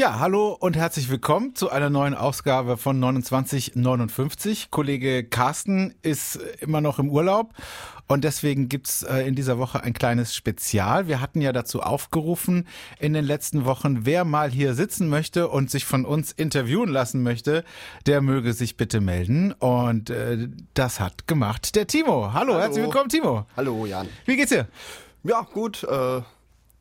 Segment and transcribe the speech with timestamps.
[0.00, 4.70] Ja, hallo und herzlich willkommen zu einer neuen Ausgabe von 2959.
[4.70, 7.52] Kollege Carsten ist immer noch im Urlaub
[8.08, 11.06] und deswegen gibt's äh, in dieser Woche ein kleines Spezial.
[11.06, 12.66] Wir hatten ja dazu aufgerufen
[12.98, 17.22] in den letzten Wochen, wer mal hier sitzen möchte und sich von uns interviewen lassen
[17.22, 17.62] möchte,
[18.06, 19.52] der möge sich bitte melden.
[19.52, 22.32] Und äh, das hat gemacht der Timo.
[22.32, 22.58] Hallo, Hallo.
[22.58, 23.44] herzlich willkommen, Timo.
[23.54, 24.08] Hallo Jan.
[24.24, 24.66] Wie geht's dir?
[25.24, 25.84] Ja, gut.
[25.84, 26.22] Äh,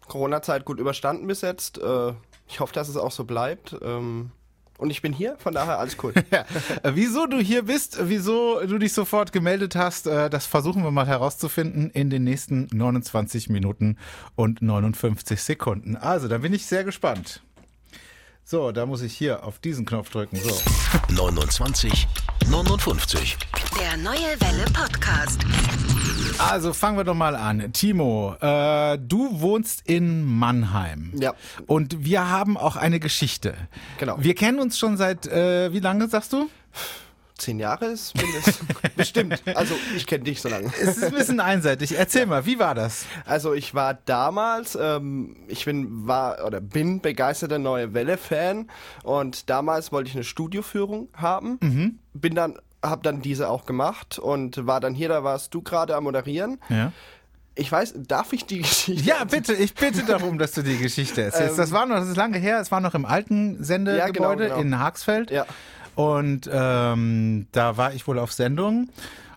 [0.07, 1.79] Corona-Zeit gut überstanden bis jetzt.
[1.79, 2.13] Äh,
[2.49, 3.75] ich hoffe, dass es auch so bleibt.
[3.81, 4.31] Ähm,
[4.77, 6.13] und ich bin hier, von daher alles cool.
[6.31, 6.45] Ja.
[6.83, 10.91] Äh, Wieso du hier bist, wieso du dich sofort gemeldet hast, äh, das versuchen wir
[10.91, 13.97] mal herauszufinden in den nächsten 29 Minuten
[14.35, 15.95] und 59 Sekunden.
[15.97, 17.41] Also, da bin ich sehr gespannt.
[18.45, 20.37] So, da muss ich hier auf diesen Knopf drücken.
[20.37, 20.59] So.
[21.13, 22.07] 29,
[22.49, 23.37] 59.
[23.79, 25.39] Der Neue Welle Podcast.
[26.39, 27.73] Also fangen wir doch mal an.
[27.73, 31.11] Timo, äh, du wohnst in Mannheim.
[31.19, 31.33] Ja.
[31.67, 33.55] Und wir haben auch eine Geschichte.
[33.99, 34.15] Genau.
[34.19, 36.49] Wir kennen uns schon seit, äh, wie lange sagst du?
[37.37, 38.59] Zehn Jahre ist mindestens.
[38.95, 39.41] Bestimmt.
[39.55, 40.67] Also ich kenne dich so lange.
[40.81, 41.97] Es ist ein bisschen einseitig.
[41.97, 43.05] Erzähl mal, wie war das?
[43.25, 48.69] Also ich war damals, ähm, ich bin war oder bin begeisterter Neue Welle Fan
[49.03, 51.99] und damals wollte ich eine Studioführung haben.
[52.13, 55.95] Bin dann habe dann diese auch gemacht und war dann hier, da warst du gerade
[55.95, 56.59] am moderieren.
[56.69, 56.91] Ja.
[57.55, 59.03] Ich weiß, darf ich die Geschichte?
[59.03, 61.59] Ja, bitte, ich bitte darum, dass du die Geschichte erzählst.
[61.59, 64.55] das war noch, das ist lange her, es war noch im alten Sendegebäude Ja, genau,
[64.55, 64.75] genau.
[64.75, 65.31] in Haxfeld.
[65.31, 65.45] Ja.
[65.95, 68.89] Und ähm, da war ich wohl auf Sendung.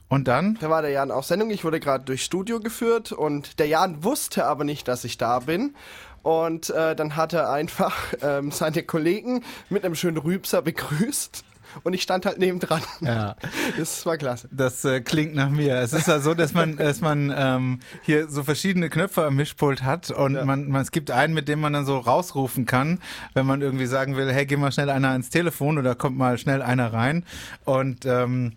[0.08, 0.58] Und dann?
[0.60, 1.50] Da war der Jan auf Sendung.
[1.50, 5.40] Ich wurde gerade durchs Studio geführt und der Jan wusste aber nicht, dass ich da
[5.40, 5.74] bin.
[6.22, 11.44] Und äh, dann hat er einfach ähm, seine Kollegen mit einem schönen Rübser begrüßt.
[11.82, 12.82] Und ich stand halt nebendran.
[13.00, 13.36] Ja.
[13.78, 14.48] Das war klasse.
[14.52, 15.76] Das äh, klingt nach mir.
[15.76, 19.82] Es ist ja so, dass man, dass man ähm, hier so verschiedene Knöpfe am Mischpult
[19.82, 20.44] hat und Ja.
[20.44, 22.98] man, man, es gibt einen, mit dem man dann so rausrufen kann,
[23.34, 26.38] wenn man irgendwie sagen will, hey, geh mal schnell einer ans Telefon oder kommt mal
[26.38, 27.24] schnell einer rein.
[27.64, 28.52] Und ähm,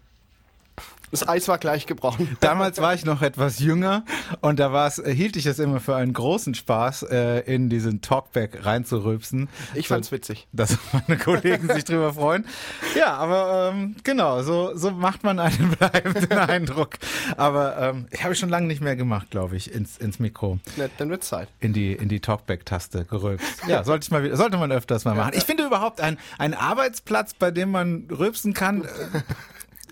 [1.11, 2.37] Das Eis war gleich gebrochen.
[2.41, 4.03] Damals war ich noch etwas jünger
[4.41, 7.69] und da war es, äh, hielt ich es immer für einen großen Spaß, äh, in
[7.69, 9.49] diesen Talkback reinzurülpsen.
[9.73, 10.47] Ich fand's witzig.
[10.51, 12.45] Dass meine Kollegen sich drüber freuen.
[12.97, 16.95] Ja, aber ähm, genau, so, so macht man einen bleibenden Eindruck.
[17.37, 20.59] Aber ähm, ich habe schon lange nicht mehr gemacht, glaube ich, ins, ins Mikro.
[20.75, 21.49] Ne, dann wird's Zeit.
[21.59, 23.67] In die, in die Talkback-Taste gerülpst.
[23.67, 25.31] Ja, sollte ich mal sollte man öfters mal machen.
[25.35, 28.87] Ich finde überhaupt ein, ein Arbeitsplatz, bei dem man rülpsen kann, äh,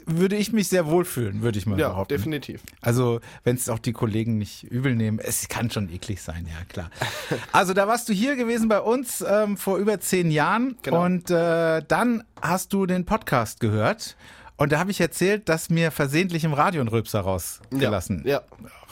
[0.06, 2.16] würde ich mich sehr wohlfühlen, würde ich mal Ja, behaupten.
[2.16, 2.62] definitiv.
[2.82, 6.64] Also, wenn es auch die Kollegen nicht übel nehmen, es kann schon eklig sein, ja
[6.70, 6.90] klar.
[7.52, 11.04] Also, da warst du hier gewesen bei uns ähm, vor über zehn Jahren Genau.
[11.06, 14.16] und äh, dann hast du den Podcast gehört
[14.58, 18.42] und da habe ich erzählt, dass mir versehentlich im Radio ein Rülpser rausgelassen, Ja,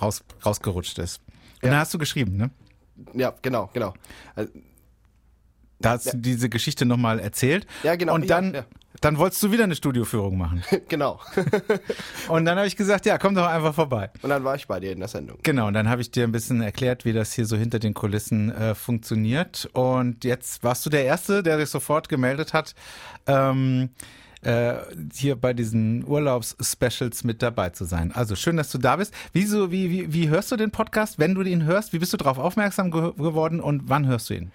[0.01, 1.21] Raus, rausgerutscht ist.
[1.61, 1.69] Und Ja.
[1.71, 2.49] dann hast du geschrieben, ne?
[3.13, 3.93] Ja, genau, genau.
[4.35, 4.51] Also,
[5.79, 7.65] Da hast du diese Geschichte nochmal erzählt.
[7.83, 8.65] Ja, genau, Und ja, dann, ja.
[9.01, 10.63] Dann wolltest du wieder eine Studioführung machen.
[10.87, 11.19] genau.
[12.29, 14.11] Und dann habe ich gesagt, ja, komm doch einfach vorbei.
[14.21, 15.39] Und dann war ich bei dir in der Sendung.
[15.43, 17.93] Genau, und dann habe ich dir ein bisschen erklärt, wie das hier so hinter den
[17.93, 19.69] Kulissen äh, funktioniert.
[19.73, 22.75] Und jetzt warst du der Erste, der sich sofort gemeldet hat,
[23.25, 23.89] ähm,
[24.43, 24.75] äh,
[25.13, 28.11] hier bei diesen Urlaubs-Specials mit dabei zu sein.
[28.11, 29.13] Also schön, dass du da bist.
[29.33, 31.93] Wieso, wie, wie, wie hörst du den Podcast, wenn du ihn hörst?
[31.93, 34.51] Wie bist du darauf aufmerksam ge geworden und wann hörst du ihn?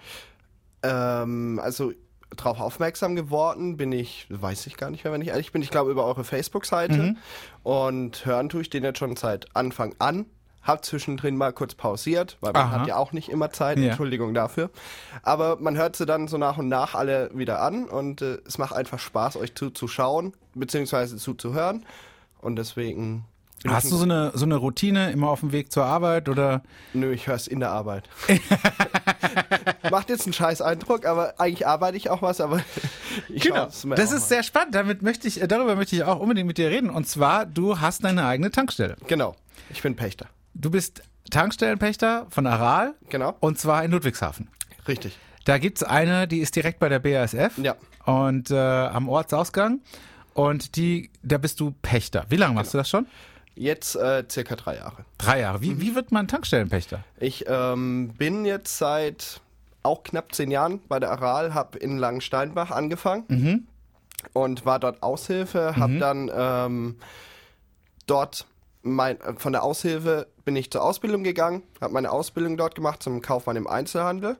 [0.83, 1.93] Ähm, also
[2.35, 5.63] darauf aufmerksam geworden bin ich, weiß ich gar nicht mehr, wenn ich ehrlich bin.
[5.63, 7.17] Ich glaube über eure Facebook-Seite.
[7.63, 10.27] Und hören tue ich den jetzt schon seit Anfang an.
[10.63, 12.81] Hab zwischendrin mal kurz pausiert, weil man Aha.
[12.81, 13.79] hat ja auch nicht immer Zeit.
[13.79, 13.89] Ja.
[13.89, 14.71] Entschuldigung dafür.
[15.23, 18.59] Aber man hört sie dann so nach und nach alle wieder an und äh, es
[18.59, 21.87] macht einfach Spaß, euch zuzuschauen, beziehungsweise zuzuhören.
[22.41, 23.25] Und deswegen.
[23.67, 26.63] Hast du so eine, so eine Routine immer auf dem Weg zur Arbeit oder?
[26.93, 28.09] Nö, ich höre es in der Arbeit.
[29.91, 32.61] Macht jetzt einen scheiß Eindruck, aber eigentlich arbeite ich auch was, aber
[33.29, 34.19] ich mir Das ist mal.
[34.21, 34.75] sehr spannend.
[34.75, 36.91] Damit möchte ich, äh, darüber möchte ich auch unbedingt mit dir reden.
[36.91, 38.97] Und zwar, du hast deine eigene Tankstelle.
[39.07, 39.37] Genau,
[39.71, 40.27] ich bin Pächter.
[40.55, 42.95] Du bist Tankstellenpächter von Aral.
[43.09, 43.37] Genau.
[43.41, 44.49] Und zwar in Ludwigshafen.
[44.89, 45.19] Richtig.
[45.45, 47.57] Da gibt's eine, die ist direkt bei der BASF.
[47.59, 47.77] Ja.
[48.05, 49.81] Und äh, am Ortsausgang.
[50.35, 52.27] Und die, da bist du Pächter.
[52.29, 53.07] Wie lange machst du das schon?
[53.55, 55.05] Jetzt äh, circa drei Jahre.
[55.19, 55.63] Drei Jahre.
[55.63, 57.05] Wie, wie wird man Tankstellenpächter?
[57.19, 59.41] Ich ähm, bin jetzt seit
[59.87, 63.25] auch knapp zehn Jahren bei der Aral, habe in Langensteinbach angefangen
[64.33, 66.97] und war dort Aushilfe, habe dann ähm,
[68.07, 68.47] dort
[68.83, 73.03] mein, äh, von der Aushilfe bin ich zur Ausbildung gegangen, habe meine Ausbildung dort gemacht
[73.03, 74.37] zum Kaufmann im Einzelhandel,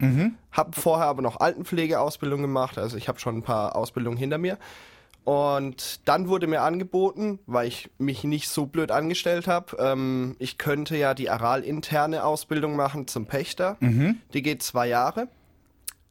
[0.53, 4.57] habe vorher aber noch Altenpflegeausbildung gemacht, also ich habe schon ein paar Ausbildungen hinter mir.
[5.25, 10.57] Und dann wurde mir angeboten, weil ich mich nicht so blöd angestellt habe, ähm, ich
[10.57, 13.77] könnte ja die Aral-interne Ausbildung machen zum Pächter.
[14.33, 15.27] Die geht zwei Jahre.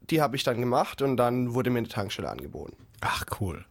[0.10, 2.76] Die habe ich dann gemacht und dann wurde mir eine Tankstelle angeboten.
[3.02, 3.66] Ach, cool.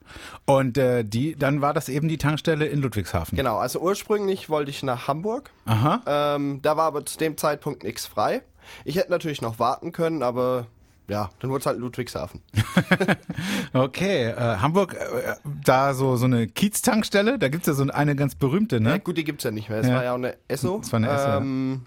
[0.44, 3.36] Und äh, die, dann war das eben die Tankstelle in Ludwigshafen.
[3.36, 5.50] Genau, also ursprünglich wollte ich nach Hamburg.
[5.64, 6.02] Aha.
[6.36, 8.42] Ähm, da war aber zu dem Zeitpunkt nichts frei.
[8.84, 10.66] Ich hätte natürlich noch warten können, aber
[11.08, 12.40] ja, dann wurde es halt Ludwigshafen.
[13.72, 15.34] Okay, äh, Hamburg, äh,
[15.64, 19.00] da so, so eine Kiez-Tankstelle, da gibt's ja so eine ganz berühmte, Ja, ne?
[19.00, 19.78] gut, die gibt's ja nicht mehr.
[19.80, 19.96] Es Ja.
[19.96, 20.80] war ja auch eine Esso.
[20.82, 21.36] Es war eine Esso, ja.
[21.38, 21.82] ähm,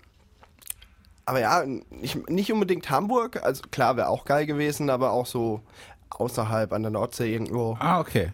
[1.28, 3.44] Aber ja, nicht, nicht unbedingt Hamburg.
[3.44, 5.62] Also klar, wäre auch geil gewesen, aber auch so
[6.10, 7.76] außerhalb an der Nordsee irgendwo.
[7.82, 8.32] Ah, okay.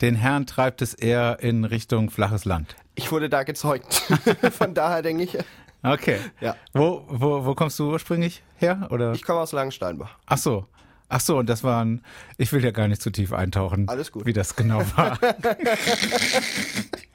[0.00, 2.74] Den Herrn treibt es eher in Richtung flaches Land.
[2.96, 3.94] Ich wurde da gezeugt.
[4.58, 5.38] Von daher denke ich,
[5.84, 6.18] Okay.
[6.40, 6.56] Ja.
[6.72, 8.88] Wo, wo, wo kommst du ursprünglich her?
[8.90, 9.12] Oder?
[9.12, 10.16] ich komme aus Langensteinbach.
[10.26, 10.66] Ach so.
[11.08, 12.02] Ach so, und das waren,
[12.38, 13.88] ich will ja gar nicht zu tief eintauchen.
[13.88, 14.24] Alles gut.
[14.24, 15.18] Wie das genau war.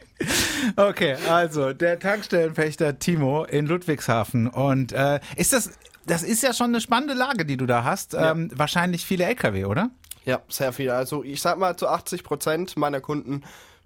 [0.76, 4.48] okay, also der Tankstellenpächter Timo in Ludwigshafen.
[4.48, 5.72] Und äh, ist das,
[6.06, 8.14] das ist ja schon eine spannende Lage, die du da hast.
[8.14, 9.90] Ähm, wahrscheinlich viele LKW, oder?
[10.26, 10.90] Ja, sehr viel.
[10.92, 13.44] Also ich sag mal, zu 80 Prozent meiner Kunden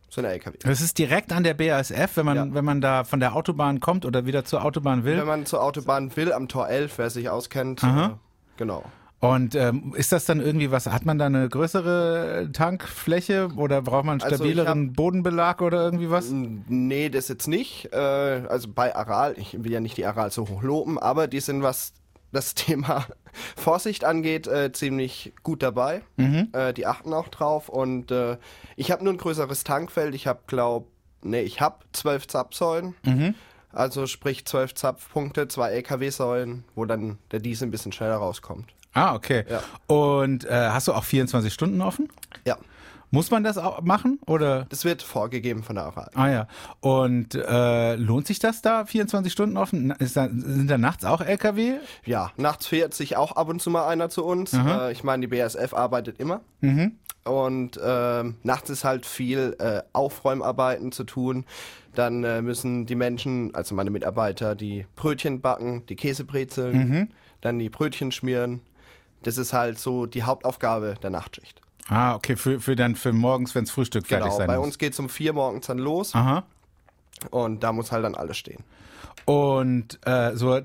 [0.09, 0.57] sind LKW.
[0.63, 2.47] Das ist direkt an der BASF, wenn man, Ja.
[2.53, 5.17] wenn man da von der Autobahn kommt oder wieder zur Autobahn will.
[5.17, 7.83] Wenn man zur Autobahn will, am Tor 11, wer sich auskennt.
[7.83, 8.05] Aha.
[8.07, 8.09] Äh,
[8.57, 8.83] genau.
[9.21, 14.03] Und ähm, ist das dann irgendwie was, hat man da eine größere Tankfläche oder braucht
[14.05, 16.31] man einen Also stabileren Bodenbelag oder irgendwie was?
[16.31, 17.93] Nee, das jetzt nicht.
[17.93, 21.39] Äh, also bei Aral, ich will ja nicht die Aral so hoch loben, aber die
[21.39, 21.93] sind, was
[22.31, 23.05] das Thema
[23.55, 26.01] Vorsicht angeht, äh, ziemlich gut dabei.
[26.53, 28.37] Äh, die achten auch drauf und äh,
[28.75, 30.15] ich habe nur ein größeres Tankfeld.
[30.15, 30.87] Ich habe, glaub,
[31.21, 32.95] nee, ich habe zwölf Zapfsäulen.
[33.71, 38.73] Also sprich zwölf Zapfpunkte, zwei LKW-Säulen, wo dann der Diesel ein bisschen schneller rauskommt.
[38.93, 39.45] Ah, okay.
[39.49, 39.61] Ja.
[39.87, 42.09] Und äh, hast du auch 24 Stunden offen?
[42.45, 42.57] Ja,
[43.09, 44.65] Muss man das auch machen oder?
[44.69, 46.09] das wird vorgegeben von der Aral.
[46.13, 46.47] Ah ja.
[46.79, 49.91] Und äh, lohnt sich das da 24 Stunden offen?
[49.99, 51.75] Ist da, sind da nachts auch LKW?
[52.05, 54.53] Ja, nachts fährt sich auch ab und zu mal einer zu uns.
[54.53, 56.41] Äh, ich meine, die BASF arbeitet immer.
[57.23, 61.45] Und ähm, nachts ist halt viel äh, Aufräumarbeiten zu tun.
[61.93, 67.09] Dann äh, müssen die Menschen, also meine Mitarbeiter, die Brötchen backen, die Käsebrezeln,
[67.41, 68.61] dann die Brötchen schmieren.
[69.23, 71.61] Das ist halt so die Hauptaufgabe der Nachtschicht.
[71.87, 74.65] Ah, okay, für, für dann für morgens, wenns Frühstück fertig Genau, sein bei muss.
[74.67, 76.43] uns geht's um vier morgens dann los Aha.
[77.31, 78.63] und da muss halt dann alles stehen.
[79.25, 80.59] Und äh, so,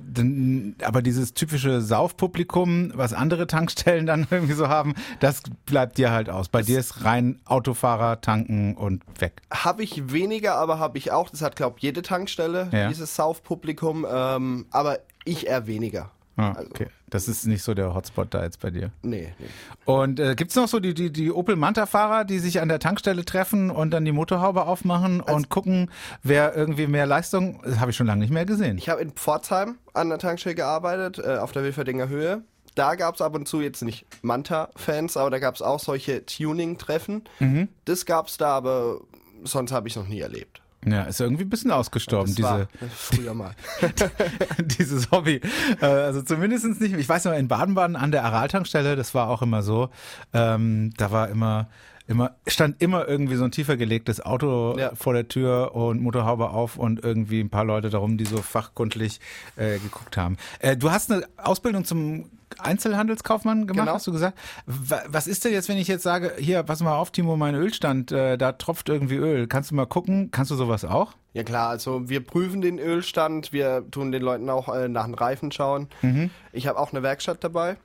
[0.83, 6.31] aber dieses typische Saufpublikum, was andere Tankstellen dann irgendwie so haben, das bleibt dir halt
[6.31, 6.49] aus.
[6.49, 9.43] Bei dir ist rein Autofahrer, tanken und weg.
[9.53, 11.29] Habe ich weniger, aber habe ich auch.
[11.29, 12.89] Das hat, glaube ich, jede Tankstelle, Ja.
[12.89, 14.07] dieses Saufpublikum.
[14.11, 16.11] Ähm, aber ich eher weniger.
[16.37, 16.87] Ah, Also- okay.
[17.09, 18.91] Das ist nicht so der Hotspot da jetzt bei dir.
[19.03, 19.47] Nee, nee.
[19.85, 23.25] Und äh, gibt's noch so die, die, die Opel Manta-Fahrer, die sich an der Tankstelle
[23.25, 25.89] treffen und dann die Motorhaube aufmachen und gucken,
[26.25, 28.77] wer irgendwie mehr Leistung, das habe ich schon lange nicht mehr gesehen.
[28.77, 32.43] Ich habe in Pforzheim an der Tankstelle gearbeitet, äh, auf der Wilferdinger Höhe.
[32.75, 36.27] Da gab es ab und zu jetzt nicht Manta-Fans, aber da gab es auch solche
[36.27, 37.23] Tuning-Treffen.
[37.39, 37.69] Mhm.
[37.85, 39.01] Das gab es da, aber
[39.45, 40.61] sonst habe ich es noch nie erlebt.
[40.89, 43.51] Ja, ist irgendwie ein bisschen ausgestorben, diese, war früher mal.
[44.59, 45.41] dieses Hobby.
[45.81, 46.95] Äh, also zumindestens nicht.
[46.95, 49.91] Ich weiß noch, in Baden-Baden an der Aral-Tankstelle, das war auch immer so,
[50.33, 51.69] ähm, da war immer,
[52.09, 54.95] immer, stand immer irgendwie so ein tiefer gelegtes Auto Ja.
[54.95, 59.21] vor der Tür und Motorhaube auf und irgendwie ein paar Leute darum, die so fachkundlich
[59.57, 60.37] äh, geguckt haben.
[60.61, 63.95] Äh, du hast eine Ausbildung zum Einzelhandelskaufmann gemacht, Genau.
[63.97, 64.39] hast du gesagt.
[64.67, 67.55] Wa- Was ist denn jetzt, wenn ich jetzt sage, hier, pass mal auf, Timo, mein
[67.55, 69.47] Ölstand, äh, da tropft irgendwie Öl.
[69.47, 70.31] Kannst du mal gucken?
[70.31, 71.13] Kannst du sowas auch?
[71.33, 75.15] Ja klar, also wir prüfen den Ölstand, wir tun den Leuten auch äh, nach den
[75.15, 75.89] Reifen schauen.
[76.03, 76.31] Mhm.
[76.53, 77.77] Ich habe auch eine Werkstatt dabei.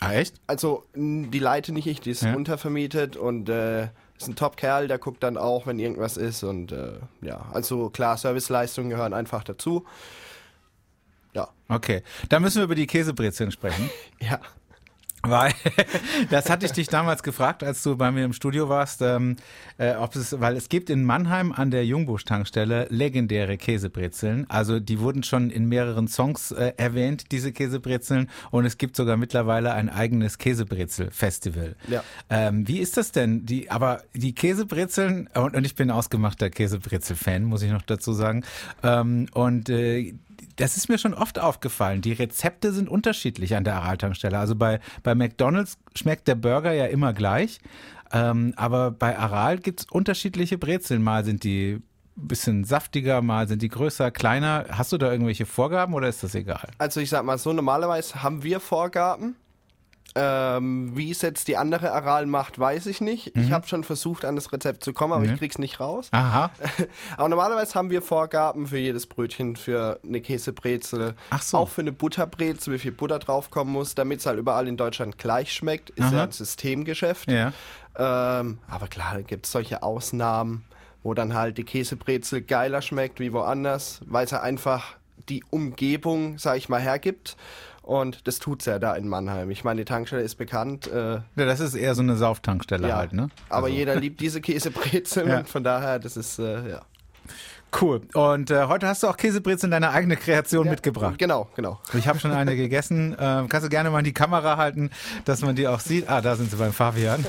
[0.00, 0.34] Ah, echt?
[0.46, 2.34] Also die leite nicht ich, die ist Ja.
[2.34, 3.84] untervermietet und äh,
[4.18, 8.16] ist ein Top-Kerl, der guckt dann auch, wenn irgendwas ist und äh, ja, also klar,
[8.16, 9.84] Serviceleistungen gehören einfach dazu.
[11.32, 11.48] Ja.
[11.68, 13.90] Okay, da müssen wir über die Käsebrezeln sprechen.
[14.20, 14.40] Ja.
[15.26, 15.52] Weil,
[16.30, 19.36] das hatte ich dich damals gefragt, als du bei mir im Studio warst, ähm,
[19.78, 24.48] äh, ob es, weil es gibt in Mannheim an der Jungbusch-Tankstelle legendäre Käsebrezeln.
[24.48, 28.30] Also die wurden schon in mehreren Songs äh, erwähnt, diese Käsebrezeln.
[28.50, 31.76] Und es gibt sogar mittlerweile ein eigenes Käsebrezel-Festival.
[31.88, 32.04] Ja.
[32.28, 33.46] Ähm, wie ist das denn?
[33.46, 38.44] Die, aber die Käsebrezeln, und, und ich bin ausgemachter Käsebrezel-Fan, muss ich noch dazu sagen.
[38.82, 40.14] Ähm, und äh,
[40.56, 42.00] das ist mir schon oft aufgefallen.
[42.00, 44.38] Die Rezepte sind unterschiedlich an der Aral-Tankstelle.
[44.38, 47.60] Also bei, bei McDonalds schmeckt der Burger ja immer gleich.
[48.12, 51.02] Ähm, aber bei Aral gibt's unterschiedliche Brezeln.
[51.02, 51.80] Mal sind die
[52.16, 54.66] ein bisschen saftiger, mal sind die größer, kleiner.
[54.70, 56.68] Hast du da irgendwelche Vorgaben oder ist das egal?
[56.78, 59.34] Also ich sag mal so, normalerweise haben wir Vorgaben,
[60.16, 63.36] Ähm, wie es jetzt die andere Aral macht, weiß ich nicht.
[63.36, 66.08] Ich habe schon versucht, an das Rezept zu kommen, aber ich krieg's nicht raus.
[66.12, 66.52] Aha.
[67.16, 71.58] Aber normalerweise haben wir Vorgaben für jedes Brötchen, für eine Käsebrezel, Ach so.
[71.58, 75.18] auch für eine Butterbrezel, wie viel Butter draufkommen muss, damit es halt überall in Deutschland
[75.18, 75.90] gleich schmeckt.
[75.90, 76.22] Ist ja Aha.
[76.24, 77.28] ein Systemgeschäft.
[77.28, 77.52] Ja.
[77.96, 80.64] Ähm, aber klar, gibt es solche Ausnahmen,
[81.02, 84.94] wo dann halt die Käsebrezel geiler schmeckt wie woanders, weil es ja einfach
[85.28, 87.36] die Umgebung, sag ich mal, hergibt.
[87.84, 89.50] Und das tut's ja da in Mannheim.
[89.50, 90.86] Ich meine, die Tankstelle ist bekannt.
[90.86, 93.28] Äh, Ja, das ist eher so eine Sauftankstelle ja, halt, ne?
[93.50, 95.38] aber Also, jeder liebt diese Käsebrezel Ja.
[95.40, 96.82] und von daher, das ist, äh, ja.
[97.80, 98.02] Cool.
[98.14, 101.18] Und äh, heute hast du auch Käsebrezeln deine eigene Kreation mitgebracht.
[101.18, 101.80] Genau, genau.
[101.92, 103.16] Ich habe schon eine gegessen.
[103.18, 104.90] Ähm, kannst du gerne mal in die Kamera halten,
[105.24, 106.08] dass man die auch sieht.
[106.08, 107.26] Ah, da sind sie beim Fabian.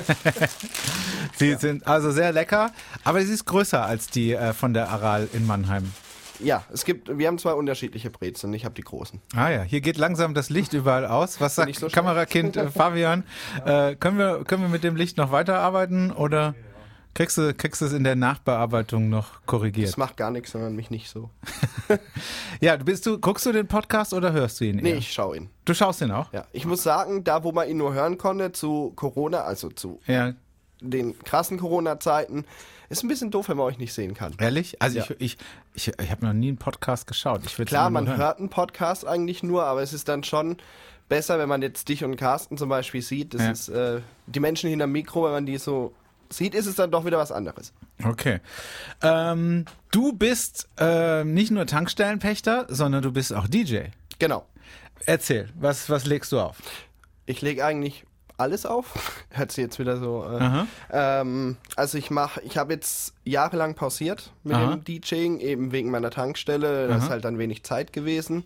[1.36, 2.70] sie sind also sehr lecker,
[3.04, 5.92] aber sie ist größer als die äh, von der Aral in Mannheim.
[6.40, 8.52] Ja, es gibt, wir haben zwei unterschiedliche Brezeln.
[8.54, 9.20] Ich habe die großen.
[9.34, 11.40] Ah ja, hier geht langsam das Licht überall aus.
[11.40, 11.88] Was sagt so.
[11.88, 13.24] Kamerakind äh, Fabian?
[13.64, 16.54] Äh, können, wir, können wir mit dem Licht noch weiterarbeiten oder
[17.14, 19.88] kriegst du, kriegst du es in der Nachbearbeitung noch korrigiert?
[19.88, 21.30] Das macht gar nichts, sondern mich nicht so.
[22.60, 24.76] Ja, bist du, guckst du den Podcast oder hörst du ihn?
[24.76, 24.96] Nee, eher?
[24.96, 25.50] ich schaue ihn.
[25.66, 26.32] Du schaust ihn auch?
[26.32, 30.00] Ja, ich muss sagen, da wo man ihn nur hören konnte, zu Corona, also zu
[30.06, 30.32] Ja,
[30.80, 32.44] den krassen Corona-Zeiten,
[32.88, 34.34] ist ein bisschen doof, wenn man euch nicht sehen kann.
[34.38, 34.80] ehrlich?
[34.80, 35.04] Also Ja.
[35.18, 35.38] ich, ich,
[35.76, 37.42] ich, ich habe noch nie einen Podcast geschaut.
[37.66, 38.16] Klar, man hören.
[38.18, 40.56] hört einen Podcast eigentlich nur, aber es ist dann schon
[41.08, 43.34] besser, wenn man jetzt dich und Carsten zum Beispiel sieht.
[43.34, 43.50] Das Ja.
[43.50, 45.94] ist äh, die Menschen hinterm Mikro, wenn man die so
[46.30, 47.72] sieht, ist es dann doch wieder was anderes.
[48.04, 48.40] Okay.
[49.02, 53.82] Ähm, du bist äh, nicht nur Tankstellenpächter, sondern du bist auch DJ.
[54.18, 54.44] Genau.
[55.04, 56.56] Erzähl, was, was legst du auf?
[57.26, 58.04] Ich lege eigentlich
[58.38, 59.24] alles auf.
[59.30, 60.24] Hört sich jetzt wieder so.
[60.24, 64.76] Äh, ähm, also ich mache, ich habe jetzt jahrelang pausiert mit Aha.
[64.76, 66.88] dem DJing, eben wegen meiner Tankstelle.
[66.88, 67.04] Das Aha.
[67.04, 68.44] ist halt dann wenig Zeit gewesen.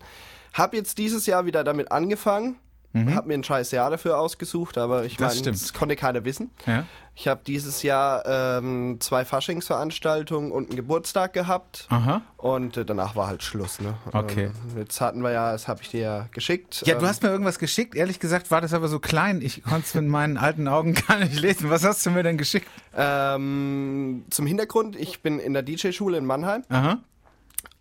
[0.53, 2.57] Hab jetzt dieses Jahr wieder damit angefangen.
[2.93, 5.25] Hab mir ein scheiß Jahr dafür ausgesucht, aber ich Mhm.
[5.25, 6.51] Meine, das konnte keiner wissen.
[6.65, 6.85] Ja.
[7.15, 11.85] Ich habe dieses Jahr ähm, zwei Faschingsveranstaltungen und einen Geburtstag gehabt.
[11.89, 12.21] Aha.
[12.37, 13.95] Und äh, danach war halt Schluss, ne?
[14.11, 14.45] Okay.
[14.45, 16.83] Ähm, jetzt hatten wir ja, das habe ich dir ja geschickt.
[16.85, 17.95] Ja, du ähm, hast mir irgendwas geschickt.
[17.95, 19.41] Ehrlich gesagt war das aber so klein.
[19.41, 21.69] Ich konnte es mit meinen alten Augen gar nicht lesen.
[21.69, 22.67] Was hast du mir denn geschickt?
[22.95, 26.99] Ähm, zum Hintergrund, ich bin in der DJ-Schule in Mannheim Aha.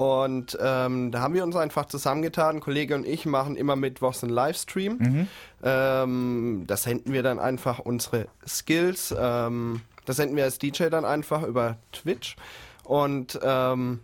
[0.01, 2.57] Und ähm, da haben wir uns einfach zusammengetan.
[2.57, 4.97] Ein Kollege und ich machen immer mittwochs einen Livestream.
[4.97, 5.29] Mhm.
[5.63, 9.15] Ähm, da senden wir dann einfach unsere Skills.
[9.19, 12.37] Ähm, das senden wir als DJ dann einfach über Twitch.
[12.83, 14.01] Und ähm,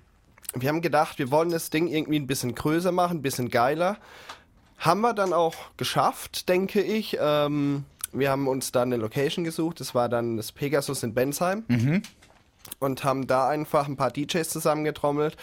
[0.52, 3.96] wir haben gedacht, wir wollen das Ding irgendwie ein bisschen größer machen, ein bisschen geiler.
[4.76, 7.16] Haben wir dann auch geschafft, denke ich.
[7.18, 9.80] Ähm, wir haben uns dann eine Location gesucht.
[9.80, 11.64] Das war dann das Pegasus in Bensheim.
[12.80, 15.38] Und haben da einfach ein paar DJs zusammengetrommelt.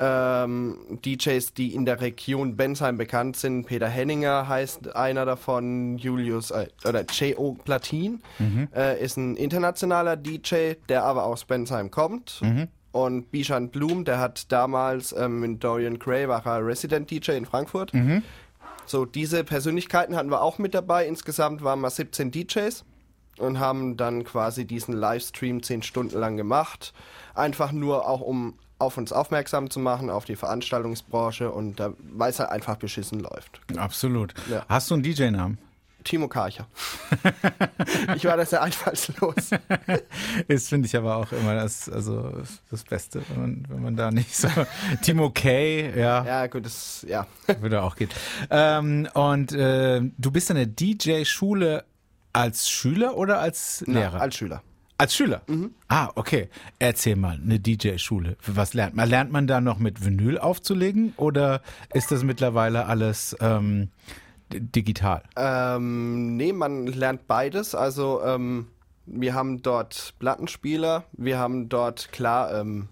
[0.00, 3.66] Ähm, DJs, die in der Region Bensheim bekannt sind.
[3.66, 5.98] Peter Henninger heißt einer davon.
[5.98, 7.54] Julius äh, oder J.O.
[7.64, 8.20] Platin
[8.74, 12.40] äh, ist ein internationaler DJ, der aber aus Bensheim kommt.
[12.92, 17.44] Und Bishan Blum, der hat damals ähm, mit Dorian Gray war er Resident DJ in
[17.44, 17.92] Frankfurt.
[18.86, 21.06] So, diese Persönlichkeiten hatten wir auch mit dabei.
[21.06, 22.84] Insgesamt waren wir 17 DJs
[23.38, 26.94] und haben dann quasi diesen Livestream 10 Stunden lang gemacht.
[27.34, 32.30] Einfach nur auch, um auf uns aufmerksam zu machen, auf die Veranstaltungsbranche und da, weil
[32.30, 33.60] es halt einfach beschissen läuft.
[33.76, 34.34] Absolut.
[34.50, 34.64] Ja.
[34.68, 35.58] Hast du einen DJ-Namen?
[36.04, 36.66] Timo Karcher.
[38.16, 39.50] ich war da sehr einfallslos.
[40.48, 42.32] Ist, finde ich aber auch immer das, also
[42.70, 44.48] das Beste, wenn man, wenn man da nicht so.
[45.02, 47.26] Timo K, ja, Ja, gut, das, ja.
[47.60, 48.08] würde auch gehen.
[48.48, 51.84] Ähm, und äh, du bist in der DJ-Schule
[52.32, 54.12] als Schüler oder als Lehrer?
[54.14, 54.62] Na, als Schüler.
[55.00, 55.42] Als Schüler?
[55.46, 55.74] Mhm.
[55.86, 56.48] Ah, okay.
[56.80, 58.36] Erzähl mal, eine DJ-Schule.
[58.44, 59.08] Was lernt man?
[59.08, 61.62] Lernt man da noch mit Vinyl aufzulegen oder
[61.94, 63.90] ist das mittlerweile alles ähm,
[64.52, 65.22] digital?
[65.36, 67.76] Ähm, nee, man lernt beides.
[67.76, 68.66] Also ähm,
[69.06, 72.88] wir haben dort Plattenspieler, wir haben dort klar, ähm,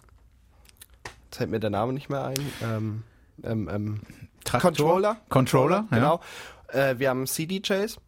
[1.24, 3.02] jetzt fällt mir der Name nicht mehr ein, ähm,
[3.42, 4.00] ähm, ähm?
[4.60, 5.16] Controller.
[5.28, 5.96] Controller, ja.
[5.96, 6.20] genau.
[6.68, 7.98] Äh, wir haben CDJs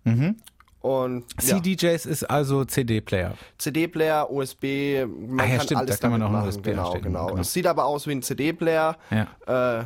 [0.81, 3.35] und ja, CDJs ist also CD-Player.
[3.59, 6.49] CD-Player, USB, man Ah ja, kann stimmt, alles da kann man auch machen.
[6.49, 7.41] USB Genau, genau, genau.
[7.41, 9.79] Es sieht aber aus wie ein CD-Player, Ja.
[9.81, 9.85] äh,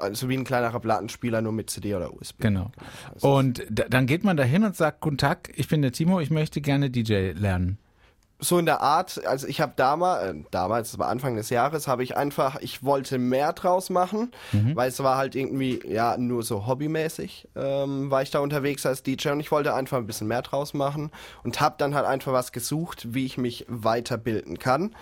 [0.00, 2.40] also wie ein kleinerer Plattenspieler, nur mit CD oder USB.
[2.40, 2.72] Genau.
[3.20, 6.20] Und da, dann geht man da hin und sagt, guten Tag, ich bin der Timo,
[6.20, 7.78] ich möchte gerne DJ lernen.
[8.38, 11.88] So in der Art, also ich habe damals, äh, damals, das war Anfang des Jahres,
[11.88, 14.30] habe ich einfach, ich wollte mehr draus machen,
[14.74, 19.02] weil es war halt irgendwie, ja, nur so hobbymäßig, ähm, war ich da unterwegs als
[19.02, 21.10] DJ und ich wollte einfach ein bisschen mehr draus machen
[21.44, 24.94] und habe dann halt einfach was gesucht, wie ich mich weiterbilden kann.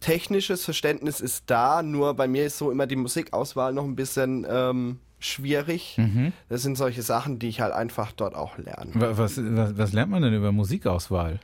[0.00, 4.44] Technisches Verständnis ist da, nur bei mir ist so immer die Musikauswahl noch ein bisschen
[4.50, 5.96] ähm, schwierig.
[6.48, 8.90] Das sind solche Sachen, die ich halt einfach dort auch lerne.
[8.94, 11.38] Wa- Was, was, was lernt man denn über Musikauswahl?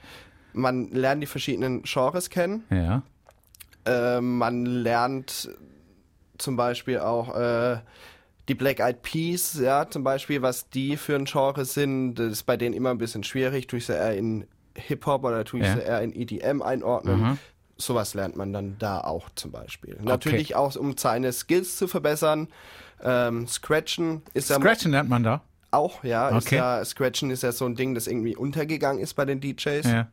[0.53, 2.65] Man lernt die verschiedenen Genres kennen.
[2.71, 3.03] Ja.
[3.85, 5.51] Äh, man lernt
[6.39, 7.79] zum Beispiel auch äh,
[8.49, 12.15] die Black Eyed Peas, ja, zum Beispiel, was die für ein Genre sind.
[12.15, 13.67] Das ist bei denen immer ein bisschen schwierig.
[13.67, 15.75] Tue ich sie eher in Hip-Hop oder tue ich Ja.
[15.75, 17.39] sie eher in EDM einordnen.
[17.77, 19.99] Sowas lernt man dann da auch zum Beispiel.
[20.03, 22.49] Natürlich auch, um seine Skills zu verbessern.
[23.03, 25.43] Ähm, Scratchen ist ja Scratchen lernt man da.
[25.71, 26.57] auch, ja, ist Okay.
[26.57, 26.85] ja.
[26.85, 29.87] Scratchen ist ja so ein Ding, das irgendwie untergegangen ist bei den DJs.
[29.87, 30.09] Ja.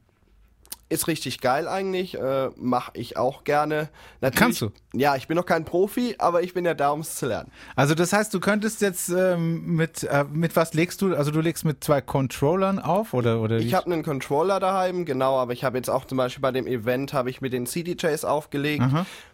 [0.87, 3.89] Ist richtig geil eigentlich, äh, mache ich auch gerne.
[4.21, 4.71] Natürlich, Kannst du?
[4.93, 7.51] Ja, ich bin noch kein Profi, aber ich bin ja da, um es zu lernen.
[7.75, 11.15] Also das heißt, du könntest jetzt ähm, mit äh, mit was legst du?
[11.15, 13.57] Also du legst mit zwei Controllern auf oder oder?
[13.57, 16.67] Ich habe einen Controller daheim, genau, aber ich habe jetzt auch zum Beispiel bei dem
[16.67, 18.83] Event habe ich mit den CDJs aufgelegt.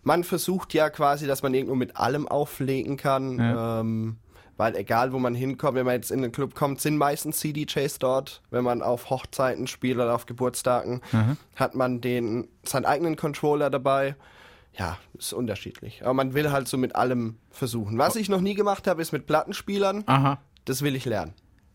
[0.04, 3.40] Man versucht ja quasi, dass man irgendwo mit allem auflegen kann.
[3.42, 4.18] Ähm,
[4.58, 8.00] weil egal, wo man hinkommt, wenn man jetzt in den Club kommt, sind meistens CDJs
[8.00, 8.42] dort.
[8.52, 11.02] Wenn man auf Hochzeiten spielt oder auf Geburtstagen,
[11.56, 14.16] hat man den, seinen eigenen Controller dabei.
[14.74, 16.02] Ja, ist unterschiedlich.
[16.04, 17.98] Aber man will halt so mit allem versuchen.
[17.98, 20.04] Was ich noch nie gemacht habe, ist mit Plattenspielern.
[20.06, 20.40] Aha.
[20.66, 21.34] Das will ich lernen.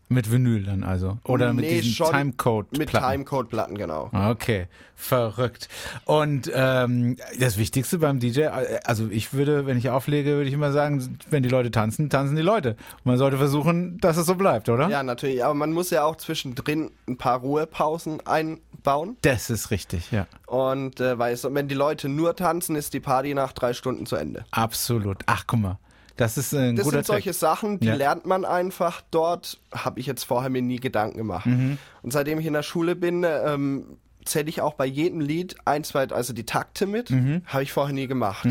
[0.09, 3.11] Mit Vinyl dann also oder mit Nee, diesen schon Timecode Mit Platten.
[3.11, 4.09] Timecode-Platten, genau.
[4.13, 5.67] Okay, verrückt.
[6.05, 8.45] Und ähm, das Wichtigste beim DJ,
[8.85, 12.37] also ich würde, wenn ich auflege, würde ich immer sagen, wenn die Leute tanzen, tanzen
[12.37, 12.77] die Leute.
[13.03, 14.87] Man sollte versuchen, dass es so bleibt, oder?
[14.89, 15.43] Ja, natürlich.
[15.43, 19.17] Aber man muss ja auch zwischendrin ein paar Ruhepausen einbauen.
[19.23, 20.25] Das ist richtig, ja.
[20.45, 24.05] Und äh, weil es, wenn die Leute nur tanzen, ist die Party nach drei Stunden
[24.05, 24.45] zu Ende.
[24.51, 25.17] Absolut.
[25.25, 25.79] Ach, guck mal.
[26.17, 27.39] Das ist ein Das guter sind solche Trick.
[27.39, 27.95] Sachen, die Ja.
[27.95, 29.59] lernt man einfach dort.
[29.73, 31.45] Habe ich jetzt vorher mir nie Gedanken gemacht.
[31.45, 31.77] Mhm.
[32.01, 35.83] Und seitdem ich in der Schule bin, ähm, zähle ich auch bei jedem Lied ein,
[35.83, 37.09] zwei, also die Takte mit.
[37.11, 37.43] Mhm.
[37.45, 38.47] Habe ich vorher nie gemacht.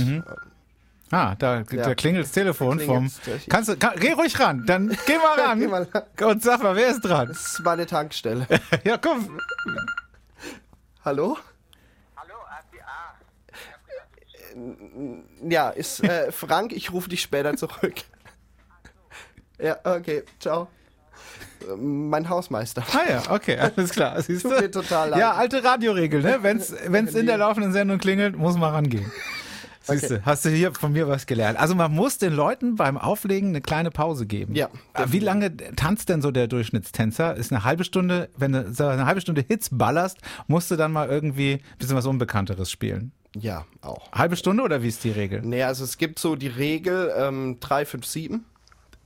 [1.11, 3.11] Ah, da, da klingelt das Telefon vom.
[3.49, 5.61] Kannst du, kann, geh ruhig ran, dann geh mal ran.
[5.61, 5.87] Geh mal
[6.25, 7.29] Und sag mal, wer ist dran?
[7.29, 8.47] Das ist meine Tankstelle.
[8.85, 9.39] Ja, komm.
[11.05, 11.39] Hallo?
[12.17, 13.15] Hallo, RPA.
[15.49, 17.95] Ja, ist äh, Frank, ich rufe dich später zurück.
[19.59, 20.69] Ja, okay, ciao.
[21.79, 22.85] Mein Hausmeister.
[22.93, 24.21] Ah ja, okay, alles klar.
[24.23, 24.51] Siehst du?
[24.51, 25.19] Tut mir total leid.
[25.19, 26.39] Ja, alte Radioregel, ne?
[26.43, 29.11] Wenn's, wenn's in der laufenden Sendung klingelt, muss man rangehen.
[29.81, 31.59] Siehst du, hast du hier von mir was gelernt.
[31.59, 34.55] Also man muss den Leuten beim Auflegen eine kleine Pause geben.
[34.55, 37.35] Ja, Äh, Wie lange tanzt denn so der Durchschnittstänzer?
[37.35, 40.93] Ist eine halbe Stunde, wenn du so eine halbe Stunde Hits ballerst, musst du dann
[40.93, 43.13] mal irgendwie ein bisschen was Unbekannteres spielen.
[43.35, 44.11] Ja, auch.
[44.13, 45.43] Halbe Stunde oder wie ist die Regel?
[45.43, 48.41] Nee, also es gibt so die Regel ähm, 357.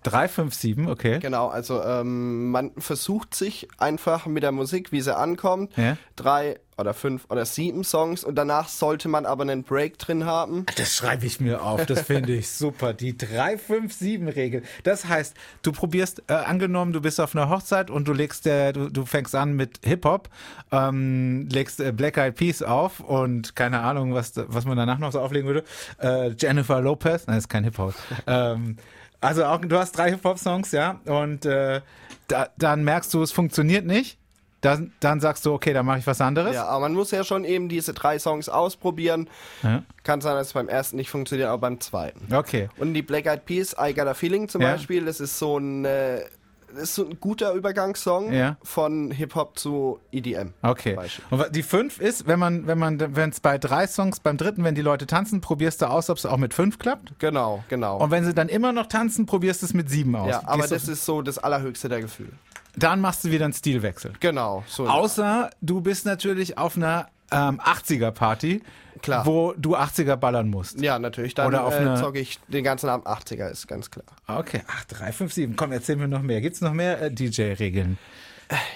[0.02, 1.18] Drei, fünf, sieben, okay.
[1.18, 5.98] Genau, also ähm, man versucht sich einfach mit der Musik, wie sie ankommt, Ja.
[6.16, 10.66] drei oder fünf oder sieben Songs und danach sollte man aber einen Break drin haben.
[10.76, 12.92] Das schreibe ich mir auf, das finde ich super.
[12.92, 14.62] Die 3-5-7-Regel.
[14.82, 18.72] Das heißt, du probierst, äh, angenommen, du bist auf einer Hochzeit und du legst, äh,
[18.72, 20.28] du, du fängst an mit Hip-Hop,
[20.72, 25.12] ähm, legst äh, Black Eyed Peas auf und keine Ahnung, was, was man danach noch
[25.12, 25.64] so auflegen würde.
[25.98, 27.94] Äh, Jennifer Lopez, nein, ist kein Hip-Hop.
[28.26, 28.76] ähm,
[29.20, 31.82] also auch, du hast drei Hip-Hop-Songs, ja, und äh,
[32.28, 34.19] da, dann merkst du, es funktioniert nicht.
[34.62, 36.54] Dann, dann sagst du, okay, dann mache ich was anderes.
[36.54, 39.28] Ja, aber man muss ja schon eben diese drei Songs ausprobieren.
[39.62, 39.82] Ja.
[40.04, 42.34] Kann sein, dass es beim ersten nicht funktioniert, aber beim zweiten.
[42.34, 42.68] Okay.
[42.78, 44.72] Und die Black Eyed Peas, I Got a Feeling zum Ja.
[44.72, 46.20] Beispiel, das ist so ein, äh,
[46.72, 48.56] das ist so ein guter Übergangssong Ja.
[48.62, 50.52] von Hip-Hop zu EDM.
[50.62, 50.96] Okay.
[51.30, 54.62] Und die fünf ist, wenn man, wenn man, wenn es bei drei Songs, beim dritten,
[54.62, 57.18] wenn die Leute tanzen, probierst du aus, ob es auch mit fünf klappt.
[57.18, 57.96] Genau, genau.
[57.96, 60.28] Und wenn sie dann immer noch tanzen, probierst du es mit sieben aus.
[60.28, 62.30] ja, aber Gehst das ist so das allerhöchste der Gefühle.
[62.76, 64.12] Dann machst du wieder einen Stilwechsel.
[64.20, 64.64] Genau.
[64.66, 68.62] So Außer du bist natürlich auf einer ähm, 80er Party,
[69.02, 69.24] Klar.
[69.26, 70.80] wo du 80er ballern musst.
[70.80, 71.34] ja, natürlich.
[71.34, 74.04] Dann Oder auf äh, zocke ich den ganzen Abend 80er, ist ganz klar.
[74.26, 75.56] Okay, ach, drei, fünf, sieben.
[75.56, 76.40] Komm, erzähl mir noch mehr.
[76.40, 77.98] Gibt's noch mehr äh, DJ-Regeln?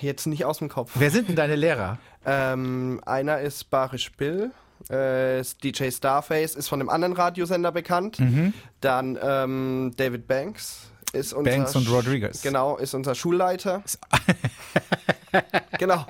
[0.01, 0.93] Jetzt nicht aus dem Kopf.
[0.95, 1.99] Wer sind denn deine Lehrer?
[2.27, 4.51] Ähm, einer ist Barisch Bill.
[4.89, 8.19] Äh, DJ Starface ist von einem anderen Radiosender bekannt.
[8.19, 8.55] Mhm.
[8.81, 12.43] Dann ähm, David Banks ist unser Banks und Rodriguez.
[12.43, 13.83] Genau, ist unser Schulleiter.
[15.79, 16.05] genau,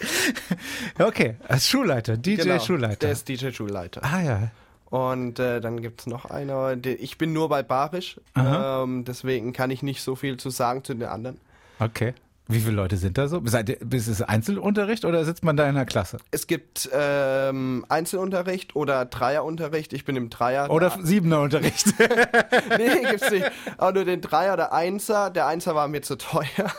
[0.98, 2.58] Okay, als Schulleiter, DJ genau.
[2.58, 2.96] Schulleiter.
[2.96, 4.02] Der ist DJ Schulleiter.
[4.04, 4.50] ah ja.
[4.90, 6.76] Und äh, dann gibt es noch einer.
[6.84, 10.92] Ich bin nur bei Barisch, ähm, deswegen kann ich nicht so viel zu sagen zu
[10.94, 11.38] den anderen.
[11.78, 12.12] Okay.
[12.48, 13.40] Wie viele Leute sind da so?
[13.44, 16.18] Seid ihr, ist es Einzelunterricht oder sitzt man da in der Klasse?
[16.32, 19.92] Es gibt ähm, Einzelunterricht oder Dreierunterricht.
[19.92, 20.70] Ich bin im Dreier.
[20.70, 21.94] Oder Siebener Unterricht?
[22.78, 23.50] nee, gibt's nicht.
[23.78, 25.30] Aber nur den Dreier oder Einser.
[25.30, 26.72] Der Einser war mir zu teuer.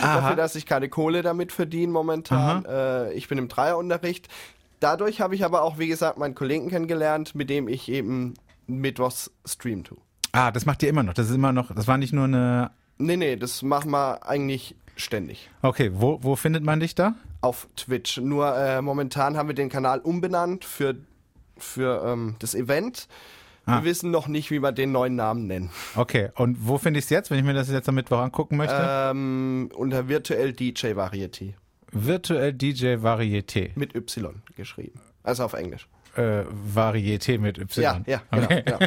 [0.00, 2.64] Dafür, dass ich keine Kohle damit verdiene momentan.
[2.64, 4.28] Äh, ich bin im Dreierunterricht.
[4.78, 8.34] Dadurch habe ich aber auch, wie gesagt, meinen Kollegen kennengelernt, mit dem ich eben
[8.66, 9.98] mittwochs Stream tue.
[10.32, 11.12] Ah, das macht ihr immer noch.
[11.12, 12.70] Das ist immer noch, das war nicht nur eine.
[12.98, 15.50] Nee, nee, das machen wir eigentlich ständig.
[15.62, 17.14] Okay, wo, wo findet man dich da?
[17.40, 18.18] Auf Twitch.
[18.18, 20.96] Nur äh, momentan haben wir den Kanal umbenannt für,
[21.56, 23.08] für ähm, das Event.
[23.66, 23.78] Ah.
[23.78, 25.70] Wir wissen noch nicht, wie wir den neuen Namen nennen.
[25.96, 28.56] Okay, und wo finde ich es jetzt, wenn ich mir das jetzt am Mittwoch angucken
[28.56, 28.76] möchte?
[28.78, 31.54] Ähm, unter virtuell DJ Variety.
[31.92, 33.70] Virtuell DJ Varieté.
[33.74, 35.00] Mit Y geschrieben.
[35.22, 35.88] Also auf Englisch.
[36.16, 36.42] Äh,
[36.74, 37.82] Varieté mit Y.
[37.82, 38.44] Ja, ja, genau.
[38.46, 38.62] Okay.
[38.64, 38.78] genau.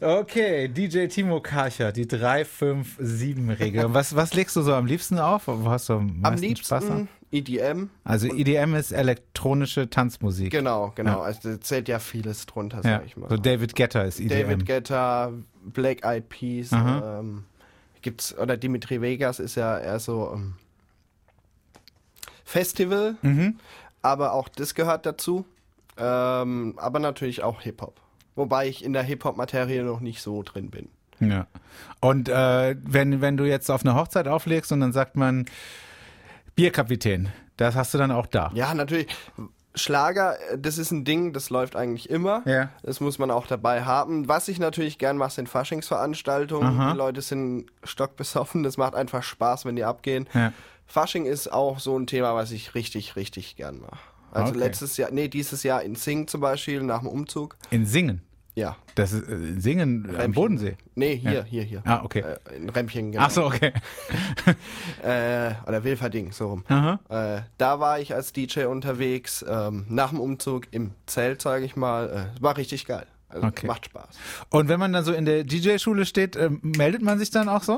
[0.20, 3.94] Okay, DJ Timo Karcher, die 3-5-7-Regel.
[3.94, 5.44] Was, was legst du so am liebsten auf?
[5.46, 7.08] Wo hast du am, Am meisten Spaß an?
[7.30, 7.88] liebsten EDM.
[8.04, 10.50] Also EDM ist elektronische Tanzmusik.
[10.52, 11.18] Genau, genau.
[11.18, 11.22] Ja.
[11.22, 13.28] Also da zählt ja vieles drunter, Ja, sag ich mal.
[13.28, 14.28] so David Guetta ist EDM.
[14.28, 15.32] David Guetta,
[15.64, 17.44] Black Eyed Peas, ähm,
[18.02, 20.54] gibt's, oder Dimitri Vegas ist ja eher so ähm,
[22.44, 23.56] Festival, Mhm.
[24.02, 25.44] aber auch das gehört dazu.
[25.96, 28.00] Ähm, aber natürlich auch Hip-Hop.
[28.34, 30.88] Wobei ich in der Hip-Hop-Materie noch nicht so drin bin.
[31.20, 31.46] Ja.
[32.00, 35.46] Und äh, wenn, wenn du jetzt auf eine Hochzeit auflegst und dann sagt man
[36.56, 38.50] Bierkapitän, das hast du dann auch da.
[38.54, 39.06] Ja, natürlich.
[39.76, 42.42] Schlager, äh, das ist ein Ding, das läuft eigentlich immer.
[42.46, 42.70] Ja.
[42.82, 44.28] Das muss man auch dabei haben.
[44.28, 46.80] Was ich natürlich gern mache, sind Faschingsveranstaltungen.
[46.80, 46.92] Aha.
[46.92, 48.62] Die Leute sind stockbesoffen.
[48.62, 50.28] Das macht einfach Spaß, wenn die abgehen.
[50.34, 50.52] Ja.
[50.86, 53.98] Fasching ist auch so ein Thema, was ich richtig, richtig gern mache.
[54.34, 54.58] Also Okay.
[54.58, 57.56] letztes Jahr, nee, dieses Jahr in Sing zum Beispiel, nach dem Umzug.
[57.70, 58.20] In Singen.
[58.56, 58.76] Ja.
[58.94, 60.32] Das ist äh, in Singen am Rämpchen.
[60.32, 60.76] Bodensee.
[60.94, 61.44] Nee, hier, Ja.
[61.44, 61.82] hier, hier.
[61.84, 62.20] Ah, okay.
[62.20, 63.24] Äh, in Rämpchen, genau.
[63.24, 63.72] Ach so, okay.
[65.02, 66.64] Äh, oder Wilferding, so rum.
[67.08, 71.76] Äh, da war ich als DJ unterwegs, ähm, nach dem Umzug im Zelt, sage ich
[71.76, 72.30] mal.
[72.36, 73.06] Äh, war richtig geil.
[73.28, 73.66] Also Okay.
[73.66, 74.08] macht Spaß.
[74.50, 77.62] Und wenn man dann so in der DJ-Schule steht, ähm, meldet man sich dann auch
[77.64, 77.76] so?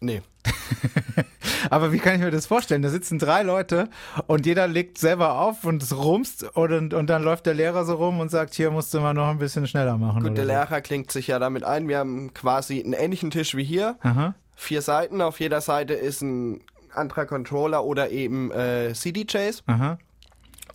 [0.00, 0.22] Nee.
[1.70, 2.82] Aber wie kann ich mir das vorstellen?
[2.82, 3.88] Da sitzen drei Leute
[4.26, 7.94] und jeder legt selber auf und es rumst und, und dann läuft der Lehrer so
[7.94, 10.22] rum und sagt, hier musst du mal noch ein bisschen schneller machen.
[10.22, 10.50] Gut, der so.
[10.50, 11.88] Lehrer klingt sich ja damit ein.
[11.88, 13.96] Wir haben quasi einen ähnlichen Tisch wie hier.
[14.02, 14.34] Aha.
[14.54, 15.20] Vier Seiten.
[15.20, 16.60] Auf jeder Seite ist ein
[16.92, 19.64] anderer Controller oder eben äh, CDJs.
[19.66, 19.98] Aha.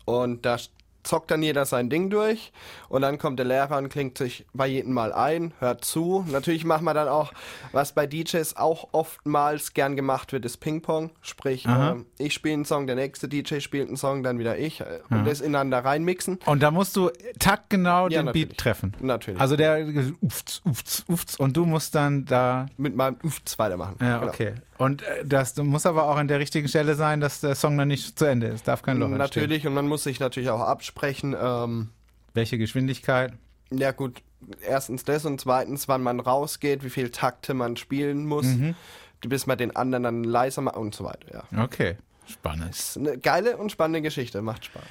[0.05, 0.57] Und da
[1.03, 2.51] zockt dann jeder sein Ding durch.
[2.89, 6.25] Und dann kommt der Lehrer und klingt sich bei jedem Mal ein, hört zu.
[6.29, 7.33] Natürlich machen wir dann auch,
[7.71, 11.11] was bei DJs auch oftmals gern gemacht wird, ist Ping-Pong.
[11.21, 14.81] Sprich, ähm, ich spiele einen Song, der nächste DJ spielt einen Song, dann wieder ich.
[14.81, 16.39] Äh, und das ineinander reinmixen.
[16.45, 17.09] Und da musst du
[17.39, 18.47] taktgenau Ja, den natürlich.
[18.49, 18.95] Beat treffen.
[18.99, 19.39] Natürlich.
[19.39, 19.85] Also der
[20.21, 22.67] ufts, ufts, ufts und du musst dann da.
[22.77, 23.95] Mit meinem Ufts weitermachen.
[24.01, 24.31] Ja, Genau.
[24.31, 24.53] okay.
[24.77, 27.87] Und äh, das muss aber auch an der richtigen Stelle sein, dass der Song dann
[27.87, 28.67] nicht zu Ende ist.
[28.67, 29.43] Darf kein Loch entstehen.
[29.43, 30.90] Natürlich, und man muss sich natürlich auch absprechen.
[31.39, 31.89] Ähm,
[32.33, 33.33] Welche Geschwindigkeit?
[33.71, 34.21] ja gut,
[34.67, 38.75] erstens das und zweitens, wann man rausgeht, wie viel Takte man spielen muss, Mhm.
[39.21, 41.45] bis man den anderen dann leiser macht und so weiter.
[41.51, 41.63] Ja.
[41.63, 41.95] Okay.
[42.27, 42.69] Spannend.
[42.71, 44.83] ist eine geile und spannende Geschichte, macht Spaß.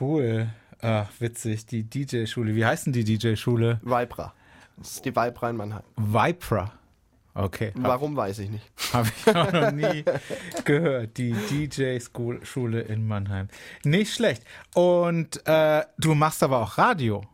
[0.00, 0.48] Cool.
[0.80, 1.66] Ach, witzig.
[1.66, 2.54] Die DJ-Schule.
[2.54, 3.80] Wie heißt denn die DJ-Schule?
[3.82, 4.32] Vibra.
[4.76, 5.82] Das ist die Vibra in Mannheim.
[5.96, 6.72] Vipra.
[7.34, 7.72] Okay.
[7.74, 8.70] Warum, weiß ich nicht.
[8.92, 10.04] Habe ich auch noch nie
[10.64, 11.16] gehört.
[11.16, 13.48] Die DJ-Schule in Mannheim.
[13.84, 14.42] Nicht schlecht.
[14.74, 17.24] Und äh, du machst aber auch Radio.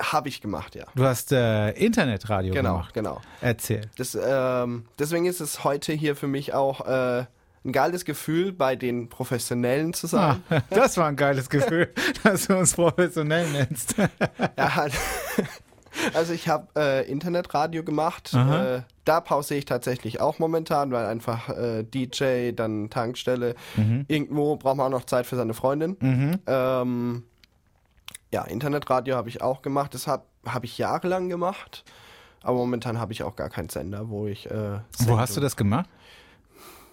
[0.00, 0.84] Habe ich gemacht, ja.
[0.94, 2.94] Du hast äh, Internetradio Genau, gemacht.
[2.94, 3.20] genau.
[3.40, 3.90] Erzähl.
[3.96, 7.24] Das, ähm, deswegen ist es heute hier für mich auch äh,
[7.64, 10.40] ein geiles Gefühl, bei den Professionellen zu sein.
[10.50, 11.92] Ah, das war ein geiles Gefühl,
[12.22, 13.96] dass du uns professionell nennst.
[14.56, 14.92] Ja, halt.
[16.14, 18.32] Also ich habe äh, Internetradio gemacht.
[18.34, 23.54] Äh, da pausiere ich tatsächlich auch momentan, weil einfach äh, DJ, dann Tankstelle.
[23.76, 24.04] Mhm.
[24.08, 25.96] Irgendwo braucht man auch noch Zeit für seine Freundin.
[26.46, 27.22] Ähm,
[28.30, 29.94] ja, Internetradio habe ich auch gemacht.
[29.94, 31.84] Das habe hab ich jahrelang gemacht.
[32.42, 34.50] Aber momentan habe ich auch gar keinen Sender, wo ich.
[34.50, 35.88] Äh, Wo hast du das gemacht?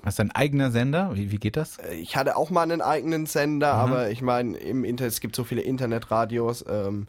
[0.05, 1.09] Hast du ein eigener Sender?
[1.15, 1.79] Wie, wie geht das?
[1.99, 5.43] Ich hatte auch mal einen eigenen Sender, aber ich meine, im Internet, es gibt so
[5.43, 7.07] viele Internetradios, ähm,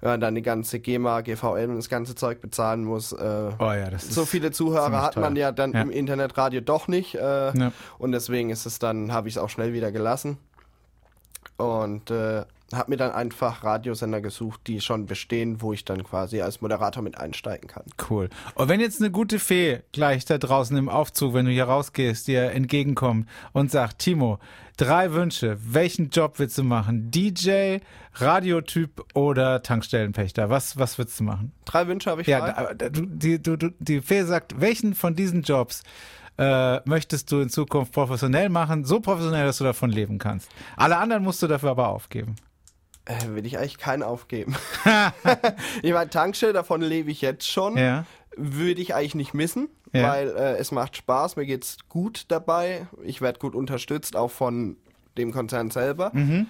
[0.00, 3.12] wenn man dann die ganze GEMA, GVL und das ganze Zeug bezahlen muss.
[3.12, 5.80] Äh, Oh ja, das ist so viele Zuhörer hat man ja dann Ja.
[5.82, 7.16] im Internetradio doch nicht.
[7.16, 7.20] Äh,
[7.58, 7.72] Ja.
[7.98, 10.38] Und deswegen ist es dann, habe ich es auch schnell wieder gelassen.
[11.56, 16.40] Und äh, habe mir dann einfach Radiosender gesucht, die schon bestehen, wo ich dann quasi
[16.40, 17.84] als Moderator mit einsteigen kann.
[18.10, 18.28] Cool.
[18.54, 22.26] Und wenn jetzt eine gute Fee gleich da draußen im Aufzug, wenn du hier rausgehst,
[22.26, 24.40] dir entgegenkommt und sagt, Timo,
[24.76, 27.10] drei Wünsche, welchen Job willst du machen?
[27.12, 27.78] DJ,
[28.14, 30.50] Radiotyp oder Tankstellenpächter?
[30.50, 31.52] Was, was würdest du machen?
[31.66, 35.84] Drei Wünsche habe ich Ja, die, du, die Fee sagt, welchen von diesen Jobs
[36.36, 38.84] äh, möchtest du in Zukunft professionell machen?
[38.84, 40.50] So professionell, dass du davon leben kannst.
[40.76, 42.36] Alle anderen musst du dafür aber aufgeben.
[43.06, 44.54] Äh, will ich eigentlich keinen aufgeben.
[45.82, 47.76] ich meine, Tankstelle, davon lebe ich jetzt schon.
[47.76, 48.04] Ja.
[48.36, 50.10] Würde ich eigentlich nicht missen, Ja.
[50.12, 52.86] weil äh, es macht Spaß, mir geht's gut dabei.
[53.02, 54.76] Ich werde gut unterstützt, auch von
[55.16, 56.10] dem Konzern selber.
[56.12, 56.46] Mhm.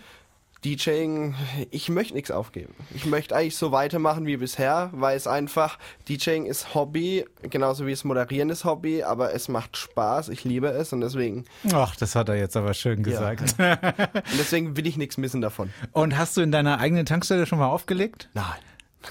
[0.64, 1.34] DJing,
[1.70, 2.74] ich möchte nichts aufgeben.
[2.94, 7.92] Ich möchte eigentlich so weitermachen wie bisher, weil es einfach, DJing ist Hobby, genauso wie
[7.92, 12.14] es Moderieren ist Hobby, aber es macht Spaß, ich liebe es und deswegen, Ach, das
[12.14, 13.54] hat er jetzt aber schön gesagt.
[13.58, 13.58] und
[14.38, 15.70] deswegen will ich nichts missen davon.
[15.92, 18.28] Und hast du in deiner eigenen Tankstelle schon mal aufgelegt?
[18.34, 18.44] Nein.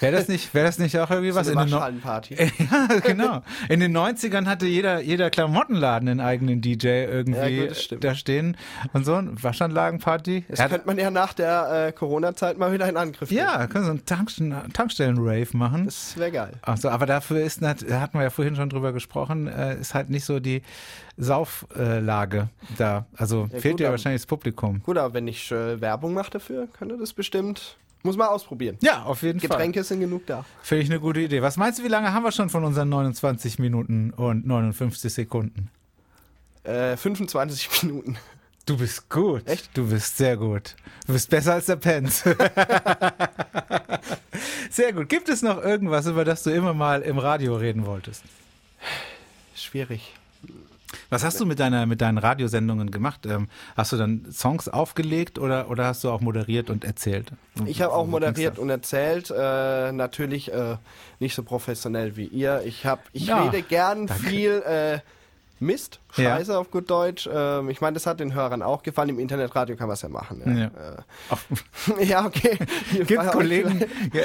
[0.01, 2.35] Wäre das nicht, wäre das nicht auch irgendwie was So in eine den Waschhallenparty.
[2.59, 3.41] Ja, genau.
[3.69, 8.57] In den 90ern hatte jeder, jeder Klamottenladen einen eigenen DJ irgendwie Ja, gut, da stehen
[8.91, 9.15] und so.
[9.15, 10.43] Eine Waschanlagenparty.
[10.49, 13.45] Das hat- könnte man ja nach der äh, Corona-Zeit mal wieder in Angriff nehmen.
[13.45, 15.85] ja, können so einen Tankstellen- Tankstellen-Rave machen.
[15.85, 16.51] Das wäre geil.
[16.63, 19.93] Ach so, aber dafür ist, da hatten wir ja vorhin schon drüber gesprochen, äh, ist
[19.93, 20.61] halt nicht so die
[21.17, 23.05] Sauflage da.
[23.15, 24.81] Also Ja, fehlt dir aber- wahrscheinlich das Publikum.
[24.83, 28.77] Gut, aber wenn ich äh, Werbung mache dafür, könnte das bestimmt, muss man ausprobieren.
[28.81, 30.37] Ja, auf jeden Getränke sind genug da.
[30.37, 30.45] Fall.
[30.61, 31.41] Finde ich eine gute Idee.
[31.41, 35.69] Was meinst du, wie lange haben wir schon von unseren 29 Minuten und 59 Sekunden?
[36.63, 38.17] Äh, 25 Minuten.
[38.65, 39.47] Du bist gut.
[39.47, 39.69] Echt?
[39.77, 40.75] Du bist sehr gut.
[41.05, 42.23] Du bist besser als der Pence.
[44.71, 45.09] sehr gut.
[45.09, 48.23] Gibt es noch irgendwas, über das du immer mal im Radio reden wolltest?
[49.55, 50.13] Schwierig.
[51.09, 53.25] Was hast du mit deiner mit deinen Radiosendungen gemacht?
[53.25, 57.31] Ähm, hast du dann Songs aufgelegt oder oder hast du auch moderiert und erzählt?
[57.65, 60.77] Ich habe auch moderiert und erzählt, äh, natürlich äh,
[61.19, 62.61] nicht so professionell wie ihr.
[62.65, 64.23] Ich habe, ich Ja, rede gern danke.
[64.23, 64.99] viel äh,
[65.59, 66.35] Mist, Ja.
[66.35, 67.29] Scheiße auf gut Deutsch.
[67.31, 69.07] Ähm, ich meine, das hat den Hörern auch gefallen.
[69.09, 70.41] Im Internetradio kann man es ja machen.
[70.45, 70.53] Ja.
[70.53, 70.71] Ja,
[71.99, 72.57] äh, ja okay.
[73.05, 73.79] Gibt Kollegen,
[74.13, 74.23] ja,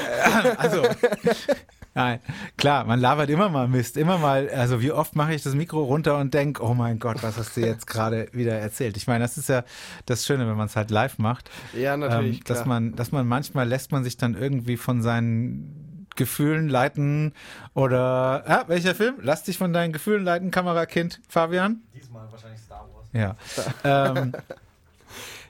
[0.57, 0.83] also
[1.93, 2.19] nein,
[2.57, 5.83] klar, man labert immer mal Mist, immer mal, also wie oft mache ich das Mikro
[5.83, 8.97] runter und denke, oh mein Gott, was hast du jetzt gerade wieder erzählt?
[8.97, 9.63] Ich meine, das ist ja
[10.05, 12.37] das Schöne, wenn man es halt live macht, Ja, natürlich.
[12.37, 12.67] ähm, dass klar.
[12.67, 17.33] man, dass man manchmal lässt man sich dann irgendwie von seinen Gefühlen leiten
[17.73, 19.15] oder, ah, welcher Film?
[19.21, 21.81] Lass dich von deinen Gefühlen leiten, Kamerakind, Fabian?
[21.95, 23.07] Diesmal wahrscheinlich Star Wars.
[23.13, 23.35] Ja.
[23.83, 24.33] ähm,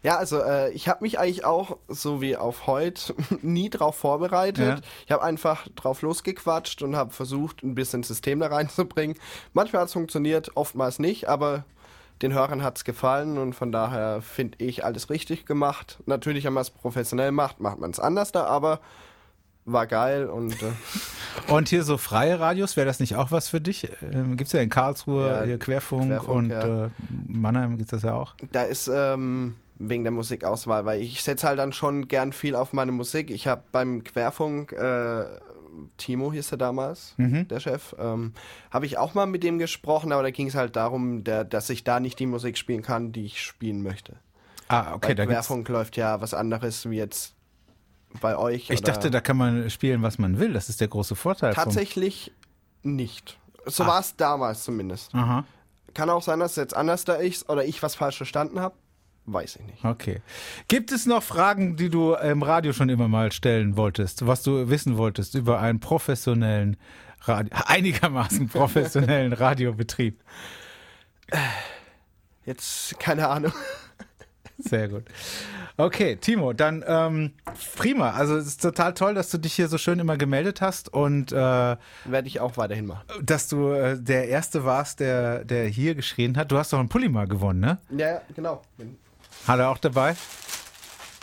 [0.04, 4.80] Ja, also äh, ich habe mich eigentlich auch, so wie auf heute, nie drauf vorbereitet.
[4.80, 4.86] Ja.
[5.06, 9.16] Ich habe einfach drauf losgequatscht und habe versucht, ein bisschen System da reinzubringen.
[9.54, 11.66] Manchmal hat es funktioniert, oftmals nicht, aber
[12.22, 16.00] den Hörern hat es gefallen und von daher finde ich alles richtig gemacht.
[16.06, 18.80] Natürlich, wenn man es professionell macht, macht man es anders da, aber
[19.66, 20.72] war geil und äh,
[21.48, 23.88] Und hier so freie Radios, wäre das nicht auch was für dich?
[24.02, 26.86] Ähm, Gibt es ja in Karlsruhe Ja, hier Querfunk, Querfunk, und ja.
[26.86, 26.90] äh,
[27.28, 28.36] Mannheim gibt es das ja auch.
[28.52, 29.56] da ist ähm,
[29.90, 33.30] wegen der Musikauswahl, weil ich setze halt dann schon gern viel auf meine Musik.
[33.32, 35.26] Ich habe beim Querfunk, äh,
[35.98, 37.48] Timo hieß er damals, Mhm.
[37.48, 38.34] der Chef, ähm,
[38.72, 41.70] habe ich auch mal mit dem gesprochen, aber da ging es halt darum, der, dass
[41.70, 44.18] ich da nicht die Musik spielen kann, die ich spielen möchte.
[44.68, 47.36] Ah, okay, Bei da gibt's, Querfunk läuft ja was anderes wie jetzt
[48.20, 48.70] bei euch.
[48.70, 50.54] Ich dachte, da kann man spielen, was man will.
[50.54, 51.54] Das ist der große Vorteil.
[51.54, 52.32] tatsächlich
[52.84, 53.38] nicht.
[53.66, 53.88] So Ah.
[53.88, 55.14] war es damals zumindest.
[55.16, 55.46] Aha,
[55.94, 58.76] Kann auch sein, dass es jetzt anders da ist oder ich was falsch verstanden habe.
[59.26, 59.86] Weiß ich nicht.
[59.86, 60.22] okay.
[60.68, 64.70] Gibt es noch Fragen, die du im Radio schon immer mal stellen wolltest, was du
[64.70, 66.76] wissen wolltest über einen professionellen,
[67.22, 70.20] Radio, einigermaßen professionellen Radiobetrieb?
[72.46, 73.54] Jetzt keine Ahnung.
[74.58, 75.06] Sehr gut.
[75.78, 77.32] Okay, Timo, dann ähm,
[77.76, 78.12] prima.
[78.12, 81.32] Also es ist total toll, dass du dich hier so schön immer gemeldet hast und
[81.32, 83.06] äh, Werde ich auch weiterhin machen.
[83.24, 86.52] dass du äh, der Erste warst, der, der hier geschrien hat.
[86.52, 87.80] Du hast doch einen Pulli mal gewonnen, ne?
[87.98, 88.62] Ja, ja, genau.
[89.48, 90.16] Hat er auch dabei?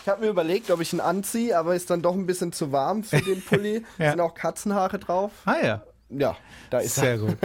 [0.02, 2.72] Ich habe mir überlegt, ob ich ihn anziehe, aber ist dann doch ein bisschen zu
[2.72, 3.84] warm für den Pulli.
[3.98, 4.10] Ja.
[4.10, 5.32] Sind auch Katzenhaare drauf.
[5.44, 6.36] Ah ja, Ja,
[6.70, 7.18] da ist sehr er.
[7.18, 7.36] gut.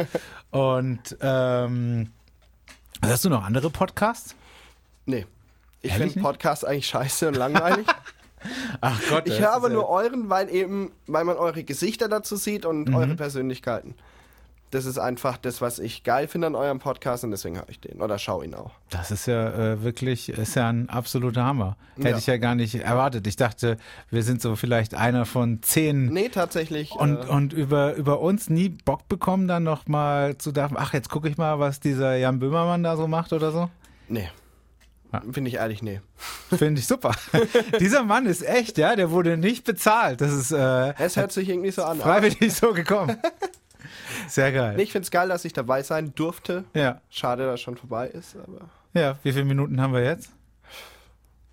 [0.52, 2.12] Und ähm,
[3.04, 4.36] hörst du noch andere Podcasts?
[5.06, 5.26] Nee.
[5.82, 6.20] Ich finde?
[6.22, 7.86] Podcasts eigentlich scheiße und langweilig.
[8.82, 9.28] Ach Gott.
[9.28, 12.96] ich höre aber nur euren, weil eben, weil man eure Gesichter dazu sieht und Mhm.
[12.96, 13.96] eure Persönlichkeiten.
[14.74, 17.80] Das ist einfach das, was ich geil finde an eurem Podcast und deswegen höre ich
[17.80, 18.72] den oder schaue ihn auch.
[18.90, 21.78] Das ist ja äh, wirklich, ist ja ein absoluter Hammer.
[21.98, 22.18] Hätte Ja.
[22.18, 23.28] ich ja gar nicht erwartet.
[23.28, 23.78] Ich dachte,
[24.10, 26.92] wir sind so vielleicht einer von zehn Nee, tatsächlich.
[26.94, 30.94] Und, äh, und über, über uns nie Bock bekommen, dann noch mal zu darf, ach,
[30.94, 33.70] jetzt gucke ich mal, was dieser Jan Böhmermann da so macht oder so?
[34.08, 34.30] nee.
[35.32, 36.02] Finde ich ehrlich, nee.
[36.50, 37.12] Finde ich super.
[37.80, 40.22] dieser Mann ist echt, ja, der wurde nicht bezahlt.
[40.22, 42.00] Das ist äh, Es hört sich irgendwie so an.
[42.00, 43.16] freiwillig so gekommen.
[44.28, 44.76] Sehr geil.
[44.76, 46.64] Nee, ich finde es geil, dass ich dabei sein durfte.
[46.74, 48.70] Ja, Schade, dass es schon vorbei ist, aber.
[48.94, 49.18] ja.
[49.24, 50.32] Wie viele Minuten haben wir jetzt?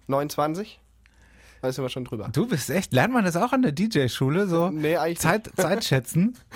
[0.07, 0.81] 29?
[1.62, 2.29] Da sind wir schon drüber.
[2.33, 4.46] Du bist echt, lernt man das auch an der DJ-Schule?
[4.46, 6.37] So Nee, eigentlich Zeit, Zeit schätzen?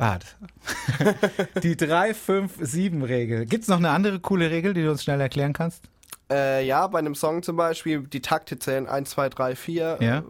[0.00, 0.20] Ah,
[1.64, 3.46] die 3-5-7-Regel.
[3.46, 5.82] Gibt es noch eine andere coole Regel, die du uns schnell erklären kannst?
[6.30, 9.98] Äh, ja, bei einem Song zum Beispiel, die Takte zählen 1, 2, 3, 4.
[10.00, 10.18] Ja.
[10.18, 10.22] Äh,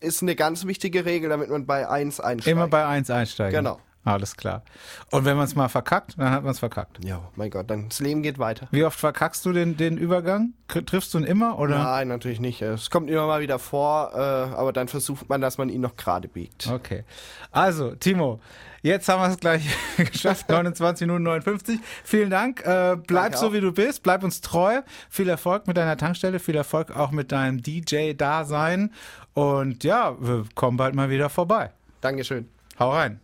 [0.00, 2.50] ist eine ganz wichtige Regel, damit man bei 1 einsteigt.
[2.50, 3.56] Immer bei 1 einsteigen.
[3.56, 3.78] Genau.
[4.06, 4.62] Alles klar.
[5.10, 7.04] Und wenn man es mal verkackt, dann hat man es verkackt.
[7.04, 8.68] Ja, mein Gott, dann das Leben geht weiter.
[8.70, 10.52] Wie oft verkackst du den, den Übergang?
[10.68, 11.82] Triffst du ihn immer oder?
[11.82, 12.62] Nein, natürlich nicht.
[12.62, 15.96] Es kommt immer mal wieder vor, äh, aber dann versucht man, dass man ihn noch
[15.96, 16.68] gerade biegt.
[16.68, 17.02] Okay.
[17.50, 18.38] Also, Timo,
[18.82, 20.48] jetzt haben wir es gleich geschafft.
[20.50, 21.80] 29 Minuten 59.
[22.04, 22.60] Vielen Dank.
[22.60, 23.52] Äh, bleib Danke so, auch.
[23.54, 24.04] wie du bist.
[24.04, 24.82] Bleib uns treu.
[25.10, 26.38] Viel Erfolg mit deiner Tankstelle.
[26.38, 28.92] Viel Erfolg auch mit deinem DJ-Dasein.
[29.34, 31.72] Und ja, wir kommen bald mal wieder vorbei.
[32.00, 32.48] Dankeschön.
[32.78, 33.20] Hau rein.